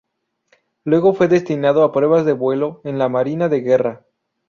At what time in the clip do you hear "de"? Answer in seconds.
2.25-2.33, 3.49-3.61